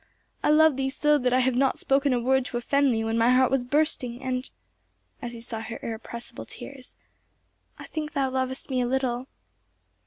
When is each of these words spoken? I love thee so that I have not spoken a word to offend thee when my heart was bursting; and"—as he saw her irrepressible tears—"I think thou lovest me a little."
I 0.41 0.49
love 0.49 0.77
thee 0.77 0.89
so 0.89 1.19
that 1.19 1.31
I 1.31 1.41
have 1.41 1.53
not 1.53 1.77
spoken 1.77 2.11
a 2.11 2.19
word 2.19 2.43
to 2.45 2.57
offend 2.57 2.91
thee 2.91 3.03
when 3.03 3.19
my 3.19 3.29
heart 3.29 3.51
was 3.51 3.63
bursting; 3.63 4.19
and"—as 4.23 5.33
he 5.33 5.41
saw 5.41 5.59
her 5.59 5.79
irrepressible 5.83 6.45
tears—"I 6.45 7.83
think 7.85 8.13
thou 8.13 8.31
lovest 8.31 8.71
me 8.71 8.81
a 8.81 8.87
little." 8.87 9.27